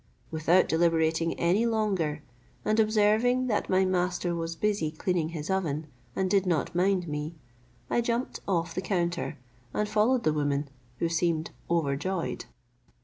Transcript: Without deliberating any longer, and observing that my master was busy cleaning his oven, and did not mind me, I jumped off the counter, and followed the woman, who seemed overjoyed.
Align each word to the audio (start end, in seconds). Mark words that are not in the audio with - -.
Without 0.31 0.67
deliberating 0.67 1.35
any 1.39 1.67
longer, 1.67 2.23
and 2.65 2.79
observing 2.79 3.45
that 3.45 3.69
my 3.69 3.85
master 3.85 4.33
was 4.33 4.55
busy 4.55 4.89
cleaning 4.89 5.29
his 5.29 5.47
oven, 5.47 5.85
and 6.15 6.27
did 6.27 6.47
not 6.47 6.73
mind 6.73 7.07
me, 7.07 7.35
I 7.87 8.01
jumped 8.01 8.39
off 8.47 8.73
the 8.73 8.81
counter, 8.81 9.37
and 9.75 9.87
followed 9.87 10.23
the 10.23 10.33
woman, 10.33 10.69
who 10.97 11.07
seemed 11.07 11.51
overjoyed. 11.69 12.45